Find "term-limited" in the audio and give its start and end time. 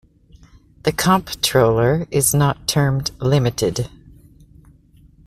2.67-3.87